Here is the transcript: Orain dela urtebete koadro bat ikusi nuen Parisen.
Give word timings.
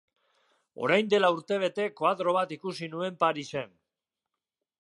Orain 0.85 1.11
dela 1.15 1.29
urtebete 1.35 1.87
koadro 2.01 2.35
bat 2.39 2.57
ikusi 2.57 2.93
nuen 2.95 3.23
Parisen. 3.25 3.81